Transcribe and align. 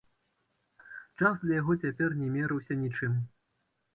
Час 1.19 1.35
для 1.43 1.53
яго 1.61 1.75
цяпер 1.83 2.17
не 2.21 2.29
мераўся 2.37 2.79
нічым. 2.87 3.13